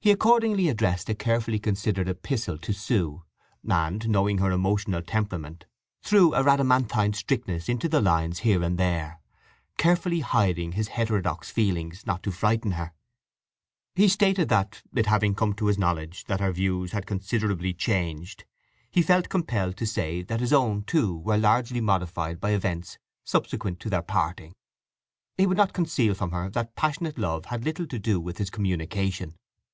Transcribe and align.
He 0.00 0.10
accordingly 0.10 0.68
addressed 0.68 1.08
a 1.08 1.14
carefully 1.14 1.58
considered 1.58 2.10
epistle 2.10 2.58
to 2.58 2.74
Sue, 2.74 3.24
and, 3.66 4.06
knowing 4.06 4.36
her 4.36 4.50
emotional 4.50 5.00
temperament, 5.00 5.64
threw 6.02 6.34
a 6.34 6.42
Rhadamanthine 6.44 7.14
strictness 7.14 7.70
into 7.70 7.88
the 7.88 8.02
lines 8.02 8.40
here 8.40 8.62
and 8.62 8.76
there, 8.76 9.18
carefully 9.78 10.20
hiding 10.20 10.72
his 10.72 10.88
heterodox 10.88 11.50
feelings, 11.50 12.04
not 12.06 12.22
to 12.24 12.30
frighten 12.30 12.72
her. 12.72 12.92
He 13.94 14.06
stated 14.08 14.50
that, 14.50 14.82
it 14.94 15.06
having 15.06 15.34
come 15.34 15.54
to 15.54 15.68
his 15.68 15.78
knowledge 15.78 16.24
that 16.26 16.40
her 16.40 16.52
views 16.52 16.92
had 16.92 17.06
considerably 17.06 17.72
changed, 17.72 18.44
he 18.90 19.00
felt 19.00 19.30
compelled 19.30 19.78
to 19.78 19.86
say 19.86 20.20
that 20.24 20.40
his 20.40 20.52
own, 20.52 20.82
too, 20.82 21.16
were 21.16 21.38
largely 21.38 21.80
modified 21.80 22.40
by 22.40 22.50
events 22.50 22.98
subsequent 23.24 23.80
to 23.80 23.88
their 23.88 24.02
parting. 24.02 24.52
He 25.38 25.46
would 25.46 25.56
not 25.56 25.72
conceal 25.72 26.12
from 26.12 26.32
her 26.32 26.50
that 26.50 26.76
passionate 26.76 27.16
love 27.16 27.46
had 27.46 27.64
little 27.64 27.86
to 27.86 27.98
do 27.98 28.20
with 28.20 28.36
his 28.36 28.50
communication. 28.50 29.38